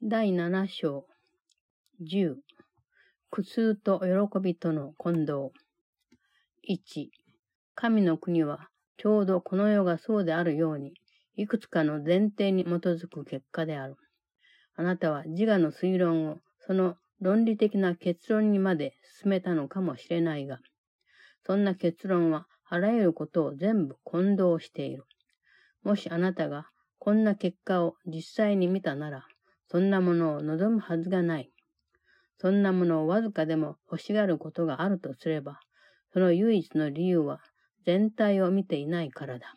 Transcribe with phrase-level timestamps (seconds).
[0.00, 1.06] 第七章、
[2.00, 2.36] 十、
[3.30, 5.50] 苦痛と喜びとの混同。
[6.62, 7.10] 一、
[7.74, 10.94] 神の国はちょうどこの世がそうであるように、
[11.34, 13.96] いくつかの前提に基づく結果である。
[14.76, 20.60] あなたは自我の推論をその論理的な結論にまで進めたのかもしれないが、
[21.44, 25.02] そんな結論はあらゆることを全部混同している。
[25.82, 26.68] もしあなたが
[27.00, 29.27] こんな結果を実際に見たなら、
[29.70, 31.50] そんなものを望むはずがない。
[32.38, 35.60] そんなものをわずかでも欲しがることがあるとすれば、
[36.12, 37.40] その唯一の理由は
[37.84, 39.54] 全体を見ていないからだ。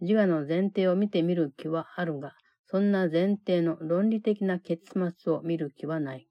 [0.00, 2.34] 自我の前提を見てみる気はあるが、
[2.66, 6.28] そんな前提の論理的な結末を見る気はない。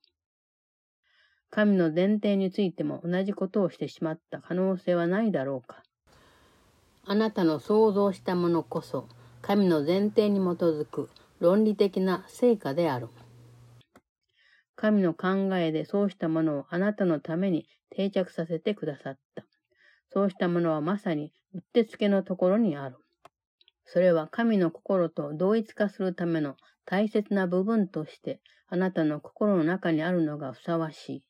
[1.51, 5.83] 神の前提についても同じことをしてしまった可能性はないだろうか。
[7.05, 9.07] あなたの想像したものこそ、
[9.41, 13.09] 神の前提に基づく論理的な成果である。
[14.75, 19.43] 神の考えでそうしたものをあなたのために定着させてくださった。
[20.09, 22.97] そうしたものはまさにうってつけのところにある。
[23.85, 26.55] それは神の心と同一化するための
[26.85, 31.23] 大切な部分としてあなたの心の中にあるのがふさわしい。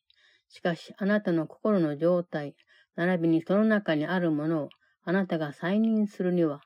[0.48, 2.56] しかし、あなたの心の状態、
[2.96, 4.68] 並びにその中にあるものを
[5.04, 6.60] あなたが再認するには、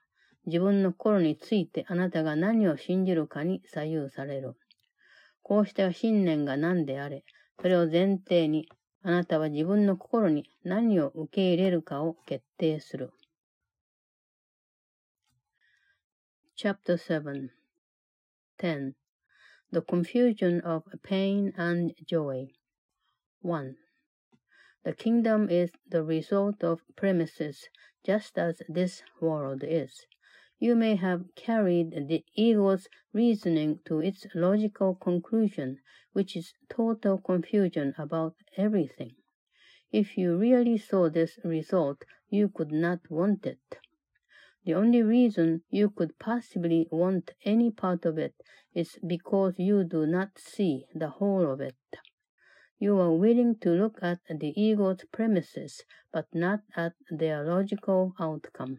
[0.47, 4.57] 自分の心についてあなたが何を信じるかに左右される。
[5.43, 7.25] こうした信念が何であれ、
[7.61, 8.69] それを前提に、
[9.03, 13.13] あなたは自分の心に何を受け入れるかを決定する。
[16.57, 17.51] Chapter 7
[18.59, 18.93] 10.
[19.73, 22.49] The confusion of pain and joy.
[23.43, 23.75] 1.
[24.85, 27.69] The kingdom is the result of premises,
[28.05, 30.07] just as this world is.
[30.67, 35.81] You may have carried the ego's reasoning to its logical conclusion,
[36.15, 39.15] which is total confusion about everything.
[39.93, 43.61] If you really saw this result, you could not want it.
[44.65, 48.35] The only reason you could possibly want any part of it
[48.73, 51.77] is because you do not see the whole of it.
[52.79, 58.79] You are willing to look at the ego's premises, but not at their logical outcome.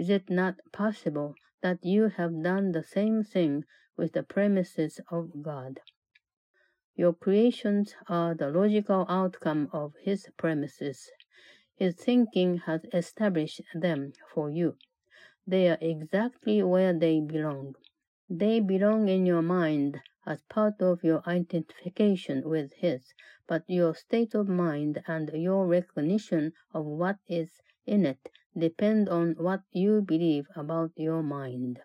[0.00, 3.66] Is it not possible that you have done the same thing
[3.98, 5.78] with the premises of God?
[6.94, 11.10] Your creations are the logical outcome of His premises.
[11.74, 14.78] His thinking has established them for you.
[15.46, 17.74] They are exactly where they belong.
[18.26, 23.12] They belong in your mind as part of your identification with His,
[23.46, 29.34] but your state of mind and your recognition of what is in it depend on
[29.38, 31.80] what you believe about your mind.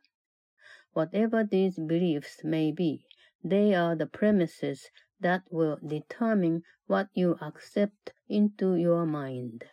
[0.93, 3.05] Whatever these beliefs may be,
[3.43, 4.89] they are the premises
[5.19, 9.65] that will determine what you accept into your mind.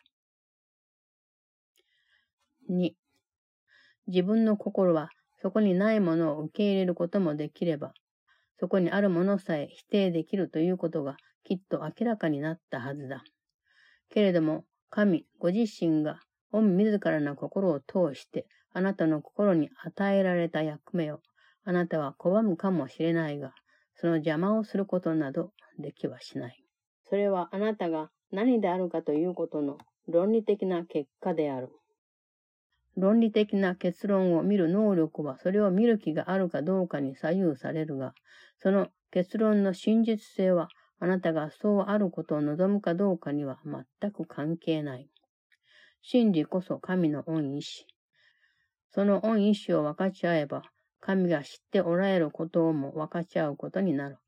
[2.69, 2.95] 2.
[4.07, 5.11] 自分の心は
[5.41, 7.93] そこにないものを受け入れることもできれば、
[8.59, 13.25] そこにあるものさえ否定できるということがきっと明らかになったはずだ。
[14.11, 16.21] けれども、神ご自身が
[16.53, 21.21] 御自らの心を通してあなたの心に与えられた役目を
[21.65, 23.55] あなたは拒むかもしれないが、
[23.95, 26.65] その邪魔をすることなどできはしない。
[27.09, 31.71] それはあなたが何であるかということの論理的な結果である。
[32.97, 38.15] 論理的な結論を見る能力はそれを見る気があるかどうかに左右されるが、
[38.59, 40.69] その結論の真実性は
[40.99, 45.09] あなたがそうあることを望むかどうかには全く関係ない。
[46.03, 47.87] 真理こそ神の恩意志。
[48.91, 50.63] その恩意志を分かち合えば、
[51.01, 54.19] 神が知っておられることをも分かち合うことになる。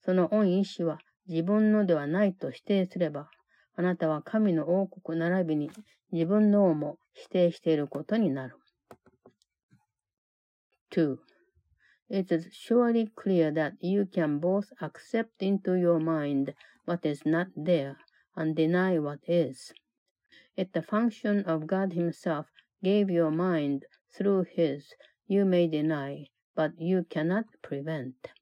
[0.00, 3.28] その恩意志は自分のではないと否定すれば、
[3.74, 5.70] あなたは神の王国並びに
[6.12, 8.56] 自分の王も否定していることになる。
[10.92, 11.18] 2.
[12.10, 16.54] It is surely clear that you can both accept into your mind
[16.86, 17.96] what is not there
[18.34, 19.74] and deny what is.
[20.58, 22.50] If the function of God Himself
[22.82, 24.92] gave your mind through His,
[25.28, 28.32] you may deny, but you cannot prevent.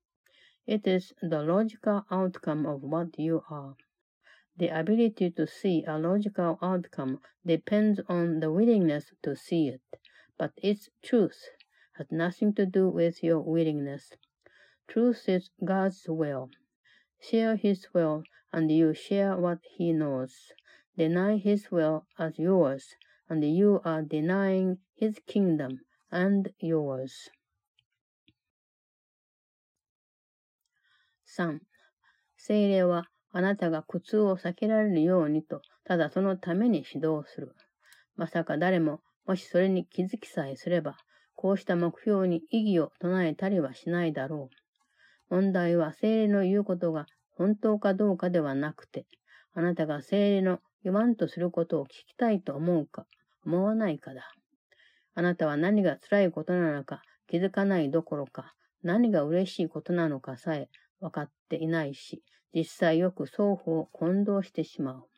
[0.67, 3.77] It is the logical outcome of what you are.
[4.57, 9.83] The ability to see a logical outcome depends on the willingness to see it,
[10.39, 11.51] but its truth
[11.99, 14.15] has nothing to do with your willingness.
[14.89, 16.49] Truth is God's will.
[17.21, 18.25] Share His will,
[18.55, 20.55] and you share what He knows.
[20.97, 22.97] Deny His will as yours,
[23.29, 27.31] and you are denying His kingdom and yours.
[31.27, 31.61] 3、
[32.39, 37.55] 精霊はあなたが苦痛を避けられるようにと、ただそのために指導する。
[38.17, 40.97] まさか誰も、もしそれに気づきさえすれば、
[41.35, 44.49] こうした目標に意義を唱えたりはしないだろ
[45.31, 45.35] う。
[45.35, 49.05] 問題は精霊の言うことが本当かどうかではなくて、
[49.53, 53.07] あなたが精霊の言わんとすることを聞きたいと思うか、
[53.45, 54.31] 思わないかだ。
[55.17, 57.03] あなたは何が辛いことなのか？
[57.27, 58.55] 気づかないどころか、
[58.85, 60.69] 何が嬉しいことなのかさえ
[61.01, 62.23] 分かっていないし、
[62.55, 65.09] 実際よく双方混同してしまう。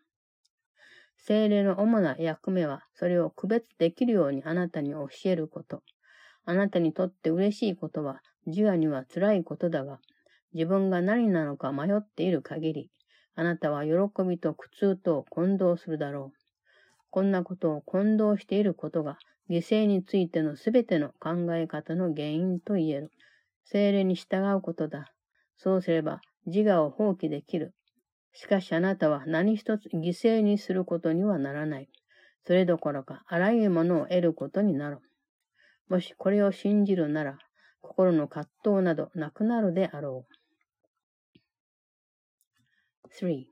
[1.19, 5.82] 精霊の主な役目は、それを区別できるようにあなたに教えること。
[6.47, 9.99] あなたにとって嬉しいことは、自我には辛いことだが、
[10.55, 12.91] 自分が何なのか迷っている限り、
[13.38, 13.93] あなたは喜
[14.29, 16.38] びと苦痛と混同するだろう。
[17.11, 19.17] こんなことを混同していることが、
[19.49, 23.12] 犠牲についてのすべての考え方の原因と言える。
[23.62, 25.12] 精霊に従うことだ。
[25.56, 27.75] そうすれば自我を放棄できる。
[28.32, 31.88] しかしあなたは何一つ犠牲にすることにはならない。
[32.44, 34.99] それどころか、あらゆるものを得ることになる。
[35.88, 37.38] もしこれを信じるなら、
[37.82, 40.38] 心の葛藤などなくなるであろう。
[43.12, 43.49] 3.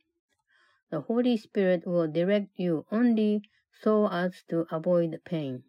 [0.90, 3.42] The Holy Spirit will direct you only
[3.72, 5.64] so as to avoid pain.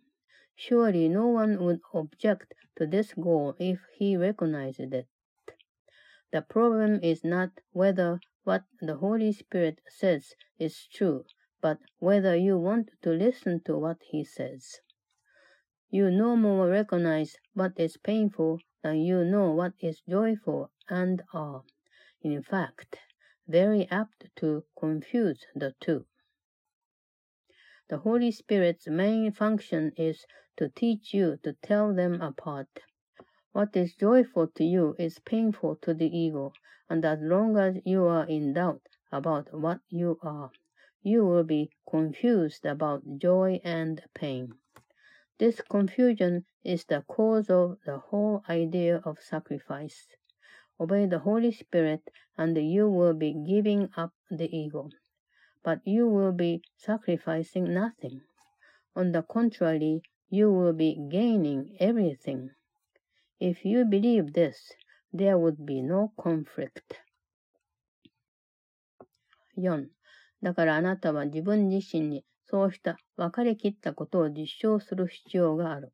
[0.55, 5.07] Surely no one would object to this goal if he recognized it.
[6.31, 11.25] The problem is not whether what the Holy Spirit says is true,
[11.61, 14.81] but whether you want to listen to what he says.
[15.89, 21.63] You no more recognize what is painful than you know what is joyful and are,
[22.21, 22.99] in fact,
[23.47, 26.05] very apt to confuse the two.
[27.89, 30.25] The Holy Spirit's main function is
[30.57, 32.67] to teach you to tell them apart.
[33.53, 36.51] What is joyful to you is painful to the ego,
[36.89, 40.51] and as long as you are in doubt about what you are,
[41.01, 44.53] you will be confused about joy and pain.
[45.39, 50.07] This confusion is the cause of the whole idea of sacrifice.
[50.79, 52.01] Obey the Holy Spirit,
[52.37, 54.89] and you will be giving up the ego.
[55.63, 58.21] But you will be sacrificing nothing.
[58.95, 62.51] On the contrary, you will be gaining everything.
[63.39, 64.73] If you believe this,
[65.11, 66.95] there would be no conflict.
[69.55, 69.87] 4.
[70.43, 75.91] だからあなたは自分自身にそうした分かりきったことを実証する必要がある。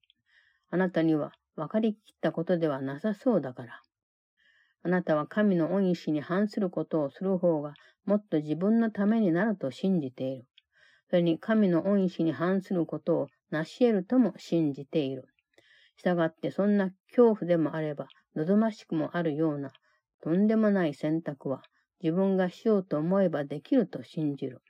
[0.70, 3.82] あなたには分かりきったことではなさそうだから。
[4.84, 7.74] あなたは神の恩意志に反することをする方が
[8.06, 10.46] もっと自分のためになると信じている。
[11.10, 15.28] それに神の恩意志に反することを成し得るとも信じている。
[15.96, 19.72] 従ってそんな恐怖でもあれば、望ましくもあるような、
[20.22, 21.62] とんでもない選択は、
[22.02, 24.62] 自分がしようと思えばできると信じる。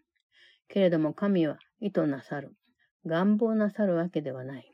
[0.67, 2.53] けれども神は意図なさる。
[3.05, 4.73] 願望なさるわけではない。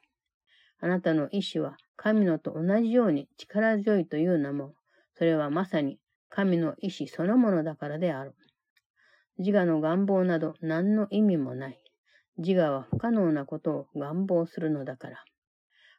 [0.82, 4.74] あなたの意志は神のと同じように力強いというのも、
[5.20, 6.00] それはまさに
[6.30, 8.36] 神の意志そのものだからである。
[9.38, 11.84] 自我の願望など何の意味もない。
[12.38, 15.26] 自我は不可能なことを願望するのだから。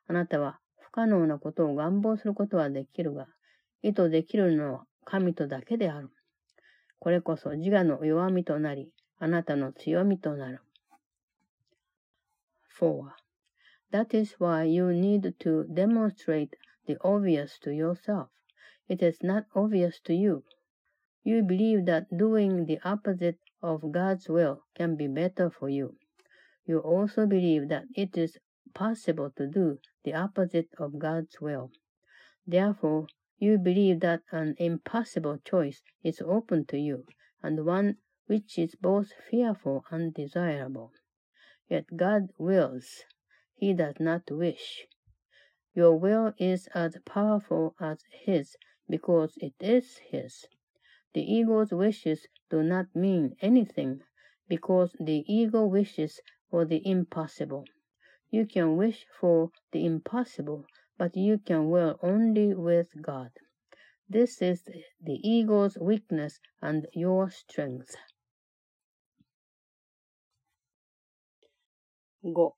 [0.07, 3.27] あなたは不可能なことを願望することはできるが、
[3.83, 6.09] 意図できるのは神とだけである。
[6.99, 10.63] これこそ自我の弱みとなり、あなたの強みとなる。
[12.81, 13.03] 4.
[13.93, 18.29] That is why you need to demonstrate the obvious to yourself.
[18.91, 20.43] It is not obvious to you.
[21.23, 25.97] You believe that doing the opposite of God's will can be better for you.
[26.67, 28.37] You also believe that it is
[28.75, 31.71] possible to do the opposite of God's will.
[32.45, 33.07] Therefore,
[33.39, 37.07] you believe that an impossible choice is open to you,
[37.45, 40.91] and one which is both fearful and desirable.
[41.69, 43.05] Yet God wills,
[43.55, 44.89] He does not wish.
[45.75, 48.57] Your will is as powerful as His
[48.90, 50.46] because it is His.
[51.14, 54.02] The ego's wishes do not mean anything
[54.48, 57.66] because the ego wishes for the impossible.
[58.30, 60.66] You can wish for the impossible,
[60.98, 63.32] but you can will only with God.
[64.10, 64.64] This is
[65.02, 67.96] the ego's weakness and your strength.
[72.24, 72.56] 5.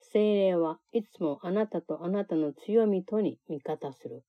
[0.00, 4.24] 精霊はいつもあなたとあなたの強みとに味方する。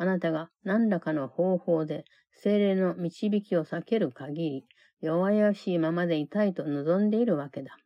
[0.00, 4.64] あなたが何らかの方法で精霊の導きを避ける限り、
[5.02, 7.76] 弱々しいままでいたいと望んでいるわけだ。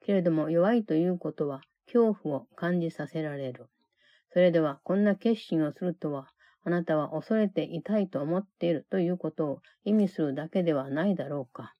[0.00, 3.66] けれども弱いということは恐怖を感じさせられる。
[4.32, 6.30] それでは、こんな決心をするとは、
[6.64, 11.74] あなたは恐れていたいと思っているということを意味するだけではないだろうか。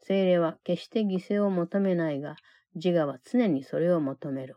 [0.00, 2.36] 精霊は決して犠牲を求めないが、
[2.74, 4.56] 自我は常にそれを求める。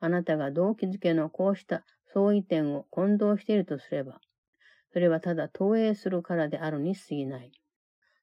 [0.00, 4.20] あなたが動機づけのこうした相違点を混同しているとすれば、
[4.92, 7.52] それはただ投影するからであるに過ぎない。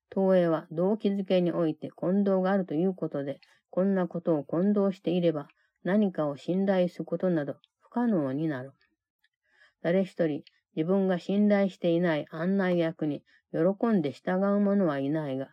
[0.09, 3.39] 投影は動機づけにおいて混同があるということで、
[3.69, 5.47] こんなことを混同していれば、
[5.83, 8.73] 何かを信頼することなど不可能になる。
[9.81, 10.43] 誰一人
[10.75, 15.49] 自分が信頼していない案内役に喜んで従う者はいないが、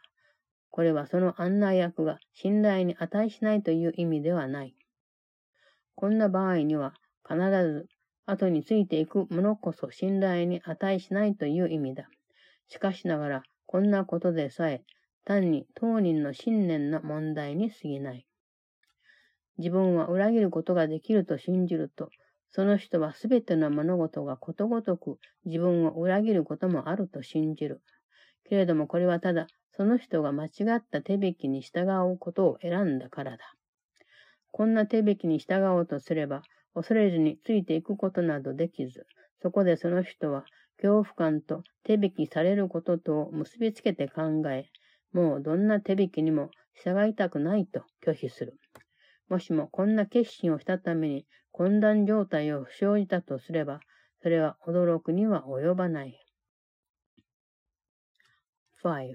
[0.71, 4.75] これはその案内役が信頼に値しないという意味ではない。
[5.95, 6.95] こんな場合には
[7.29, 7.87] 必ず
[8.27, 12.09] 後についていく者こそ信頼に値しないという意味だ。
[12.69, 14.83] しかしながら、こんなことでさえ、
[15.25, 18.27] 単に当人の信念の問題に過ぎない。
[19.59, 22.11] 自分は裏切ることができると信じると、
[22.51, 27.83] その人はすべての物事がことごとく自分を裏切ることもあると信じる。
[28.45, 33.55] けれどもこれはただその人が間違った手引きに従うことを選んだからだ。
[34.51, 36.43] こんな手引きに従おうとすれば、
[36.75, 39.07] 恐れずについていくことなどできず、
[39.43, 40.45] そこでその人は
[40.77, 44.67] 恐怖感と手引きされることとを結びつけて考え、
[45.13, 48.59] もうどんな手引きにも従いたくないと拒否する。
[49.29, 53.81] もしもこんな決心をしたために混乱状態を生じたとすれば、
[54.23, 56.19] それは驚くには及ばない。
[58.83, 59.15] 5.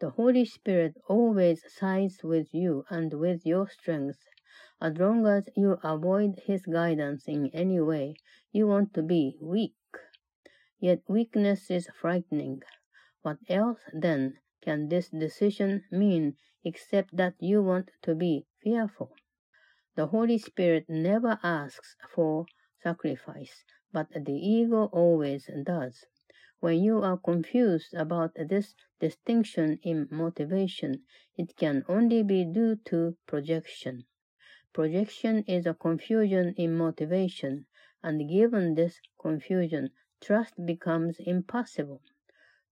[0.00, 4.18] The Holy Spirit always sides with you and with your strength
[4.84, 8.16] As long as you avoid his guidance in any way,
[8.50, 9.76] you want to be weak.
[10.80, 12.62] Yet weakness is frightening.
[13.20, 19.14] What else, then, can this decision mean except that you want to be fearful?
[19.94, 22.46] The Holy Spirit never asks for
[22.82, 23.62] sacrifice,
[23.92, 26.06] but the ego always does.
[26.58, 31.04] When you are confused about this distinction in motivation,
[31.36, 34.06] it can only be due to projection.
[34.74, 37.66] Projection is a confusion in motivation,
[38.02, 42.00] and given this confusion, trust becomes impossible.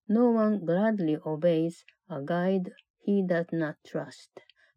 [0.09, 4.31] No one gladly obeys a guide he does not trust,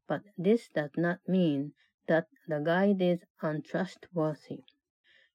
[0.05, 1.73] but this does not mean
[2.07, 4.65] that the guide is untrustworthy.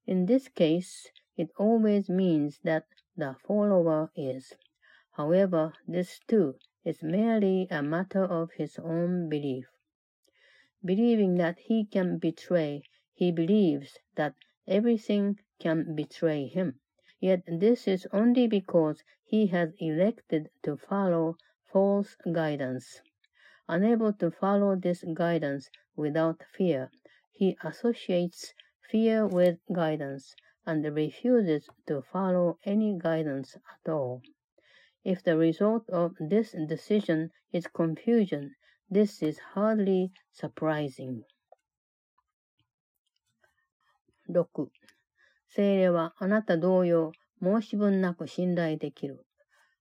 [0.07, 2.85] In this case, it always means that
[3.16, 4.52] the follower is.
[5.12, 9.68] However, this too is merely a matter of his own belief.
[10.85, 12.82] Believing that he can betray,
[13.12, 14.35] he believes that
[14.66, 16.78] everything can betray him.
[17.18, 23.02] Yet this is only because he has elected to follow false guidance.
[23.68, 26.90] Unable to follow this guidance without fear,
[27.32, 28.54] he associates
[28.88, 34.23] fear with guidance and refuses to follow any guidance at all.
[35.02, 38.54] If the result of this decision is confusion,
[38.90, 41.21] This is hardly surprising.
[44.30, 44.71] 6.
[45.47, 49.26] 精霊はあなた同様、申し分なく信頼できる。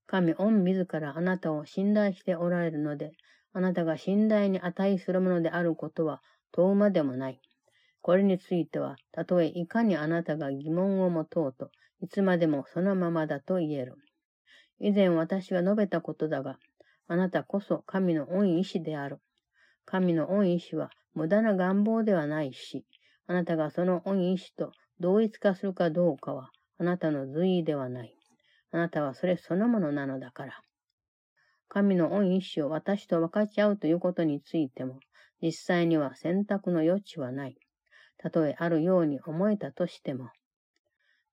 [0.08, 3.14] 神御自らあなたを信頼しておられるので、
[3.54, 6.22] あなたが信頼に値するものであることは
[6.52, 7.40] 問うまでもない。
[8.02, 11.72] これについては、たとえいかにあなたが疑問を持とうと、
[12.02, 13.96] いつまでもそのままだと言える。
[14.80, 16.60] 以前私が述べたことだが、
[17.08, 19.20] あなたこそ神の恩意志である。
[19.86, 22.86] 神の恩意志は無駄な願望ではないし、
[23.28, 28.14] あなたがその恩意志と同一化するかどうかはあなたの随意ではない。
[28.72, 30.62] あなたはそれそのものなのだから。
[31.70, 35.00] 神の恩意志を私と分かち合うということについても、
[35.42, 37.58] 実際には選択の余地はない。
[38.18, 40.30] たとえあるように思えたとしても。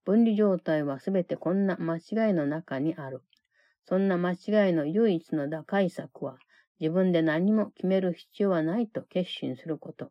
[0.05, 3.23] 分離状態はすべてこんな間違いの中にある。
[3.87, 6.39] そんな間違いの唯一の打開策は、
[6.81, 10.11] 自分で何も決める必要はないと決心すること。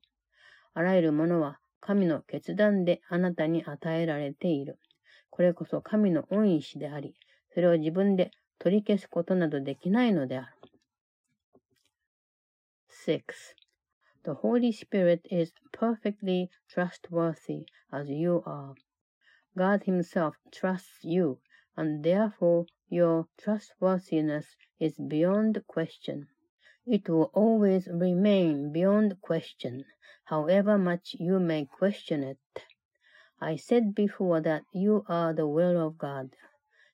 [0.73, 4.79] あらゆるものは神の決断であなたに与えられている。
[5.29, 7.15] これこそ神の恩意志であり、
[7.53, 10.47] それを自分で取り消すことなどできないのである。
[13.05, 13.21] 6.
[14.23, 18.75] The Holy Spirit is perfectly trustworthy as you are.
[19.57, 21.39] God Himself trusts you,
[21.75, 22.65] and therefore
[22.95, 26.27] Your trustworthiness is beyond question.
[26.85, 29.85] It will always remain beyond question,
[30.25, 32.37] however much you may question it.
[33.41, 36.35] I said before that you are the will of God.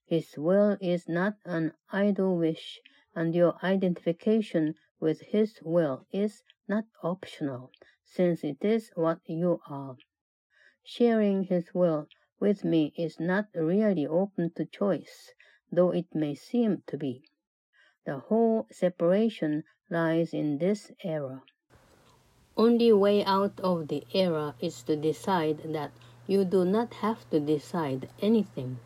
[0.06, 2.80] His will is not an idle wish,
[3.14, 7.74] and your identification with His will is not optional,
[8.06, 9.98] since it is what you are.
[10.82, 12.08] Sharing His will
[12.40, 15.34] with me is not really open to choice,
[15.71, 17.25] though it may seem to be.
[18.07, 21.43] The whole separation lies in this error.
[22.57, 25.91] Only way out of the error is to decide that
[26.27, 28.79] you do not have to decide anything.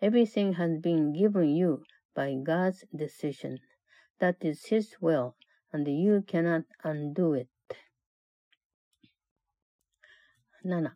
[0.00, 1.82] Everything has been given you
[2.14, 3.58] by God's decision.
[4.20, 5.34] That is His will,
[5.72, 7.48] and you cannot undo it.
[10.62, 10.90] 7.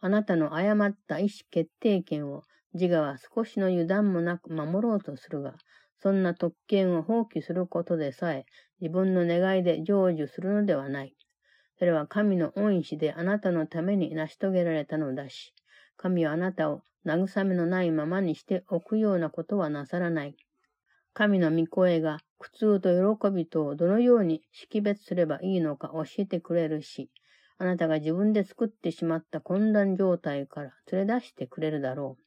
[0.00, 5.55] あなたの誤った意思決定権を 自我は少しの油断もなく守ろうとするが、
[5.99, 8.45] そんな特権を放棄することでさえ
[8.81, 11.15] 自分の願いで成就するのではない。
[11.77, 15.53] それは神の恩意志であなたのために成し遂げられたのだし、
[15.97, 20.35] 神はあなたを慰めのないままにしておくようなことはなさらない。
[21.13, 27.11] 神の御声が苦痛と喜びとをどのように識別すればいいのか教えてくれるし、
[27.57, 32.22] あなたが自分で作ってしまった混乱状態から連れ出してくれるだろう。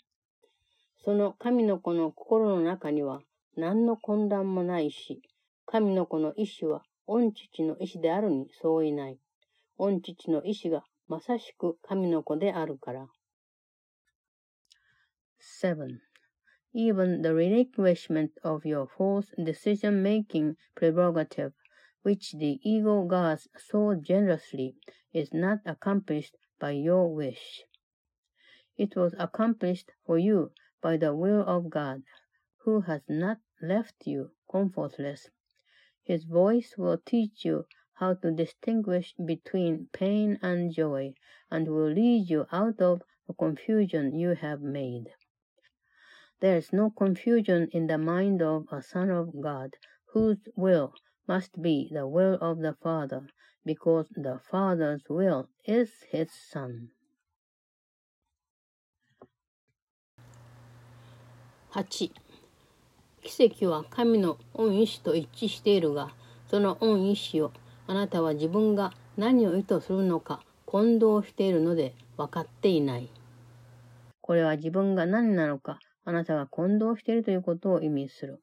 [1.07, 3.21] その神の子の心の中には
[3.57, 5.23] 何の混乱もないし、
[5.65, 9.19] 神の子の意志は御父の意志であるに相違ない。
[9.79, 13.07] 御父の意志がまさしく神の子であるから。
[15.63, 16.01] 7.
[16.75, 21.53] Even the relinquishment of your false decision-making prerogative,
[22.03, 24.75] which the ego guards so generously,
[25.15, 27.65] is not accomplished by your wish.
[28.77, 30.51] It was accomplished for you
[30.87, 32.01] by the will of God,
[32.63, 35.29] who has not left you comfortless.
[36.05, 41.15] His voice will teach you how to distinguish between pain and joy,
[41.51, 45.07] and will lead you out of the confusion you have made.
[46.39, 49.75] There is no confusion in the mind of a son of God,
[50.13, 50.95] whose will
[51.27, 53.27] must be the will of the Father,
[53.65, 56.91] because the Father's will is his Son.
[61.77, 62.11] 8.
[63.23, 66.09] 奇跡は神の恩意志と一致しているが、
[66.49, 67.53] その恩意志を
[67.87, 73.11] あなたは自分が何を意図するのか混同しているので分かっていない。
[74.23, 78.41] これは自分が何なのかあなたが混同しているということを意味する。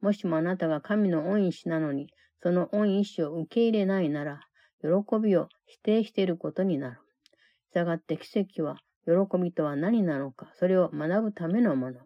[0.00, 2.08] もしもあなたが神の恩意志なのに、
[2.42, 4.40] その恩意志を受け入れないなら、
[4.80, 4.88] 喜
[5.22, 6.96] びを否定していることになる。
[7.68, 12.00] したがって奇跡は、喜びとは何なのか、それを学ぶためのもの。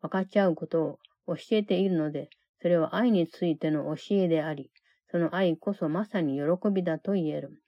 [0.00, 2.30] 分かち合うことを教えているので、
[2.62, 4.70] それは愛についての教えであり、
[5.10, 7.60] その愛こそまさに喜びだと言える。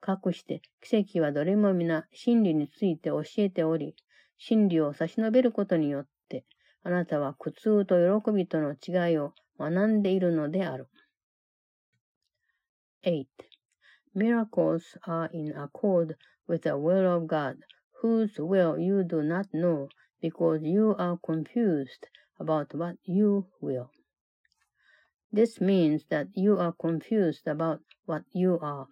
[0.00, 3.96] かくして奇跡はどれも皆真理について教えており、
[4.36, 6.44] 真理を差し伸べることによって、
[6.82, 10.88] あなたは苦痛と喜びとの違いを学んでいるのである。
[13.04, 13.24] 8.
[14.14, 16.16] Miracles are in accord
[16.48, 17.56] with the will of God,
[18.02, 19.88] whose will you do not know
[20.20, 23.90] because you are confused about what you will.
[25.32, 28.86] This means that you are confused about what you are.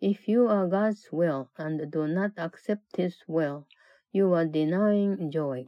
[0.00, 3.66] If you are God's will and do not accept His will,
[4.12, 5.66] you are denying joy.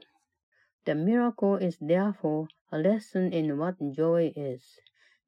[0.84, 4.78] The miracle is therefore a lesson in what joy is.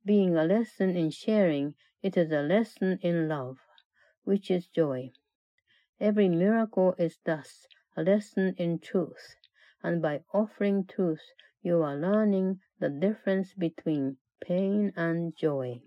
[0.04, 3.58] Being a lesson in sharing, it is a lesson in love,
[4.24, 5.12] which is joy.
[6.00, 9.34] Every miracle is thus a lesson in truth
[9.82, 11.22] and by offering truth,
[11.62, 15.80] you are learning the difference between pain and joy.